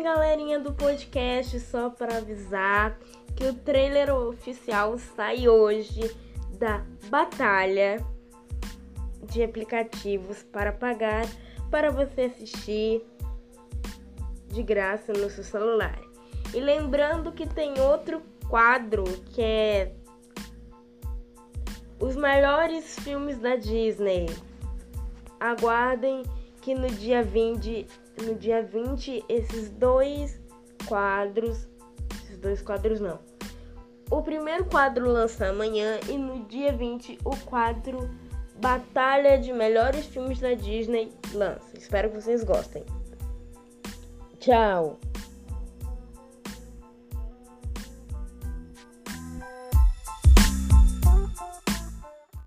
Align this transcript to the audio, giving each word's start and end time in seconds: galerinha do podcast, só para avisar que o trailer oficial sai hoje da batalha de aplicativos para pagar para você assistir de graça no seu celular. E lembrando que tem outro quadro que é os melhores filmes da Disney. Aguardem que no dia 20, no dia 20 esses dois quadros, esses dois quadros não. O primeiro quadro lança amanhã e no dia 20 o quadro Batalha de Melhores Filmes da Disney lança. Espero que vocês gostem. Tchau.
galerinha 0.00 0.60
do 0.60 0.72
podcast, 0.72 1.58
só 1.58 1.90
para 1.90 2.18
avisar 2.18 2.96
que 3.34 3.44
o 3.44 3.52
trailer 3.52 4.14
oficial 4.14 4.96
sai 4.96 5.48
hoje 5.48 6.14
da 6.56 6.84
batalha 7.10 7.98
de 9.24 9.42
aplicativos 9.42 10.44
para 10.44 10.70
pagar 10.70 11.26
para 11.68 11.90
você 11.90 12.22
assistir 12.22 13.04
de 14.46 14.62
graça 14.62 15.12
no 15.12 15.28
seu 15.28 15.42
celular. 15.42 15.98
E 16.54 16.60
lembrando 16.60 17.32
que 17.32 17.46
tem 17.46 17.80
outro 17.80 18.22
quadro 18.48 19.02
que 19.32 19.42
é 19.42 19.92
os 21.98 22.14
melhores 22.14 22.98
filmes 22.98 23.38
da 23.38 23.56
Disney. 23.56 24.26
Aguardem 25.40 26.22
que 26.60 26.74
no 26.74 26.88
dia 26.88 27.22
20, 27.22 27.86
no 28.20 28.34
dia 28.34 28.62
20 28.62 29.24
esses 29.28 29.70
dois 29.70 30.40
quadros, 30.86 31.68
esses 32.24 32.38
dois 32.38 32.62
quadros 32.62 33.00
não. 33.00 33.18
O 34.10 34.22
primeiro 34.22 34.64
quadro 34.66 35.08
lança 35.08 35.46
amanhã 35.46 35.98
e 36.08 36.18
no 36.18 36.44
dia 36.44 36.72
20 36.72 37.18
o 37.24 37.36
quadro 37.46 38.10
Batalha 38.60 39.38
de 39.38 39.52
Melhores 39.52 40.06
Filmes 40.06 40.38
da 40.38 40.54
Disney 40.54 41.12
lança. 41.32 41.76
Espero 41.76 42.10
que 42.10 42.20
vocês 42.20 42.44
gostem. 42.44 42.84
Tchau. 44.38 45.00